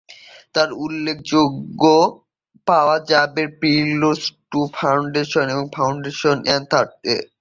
[0.55, 1.17] তার উল্লেখ
[2.67, 7.17] পাওয়া যাবে "প্রিলুড টু ফাউন্ডেশন" এবং "ফাউন্ডেশন এন্ড আর্থ" এ।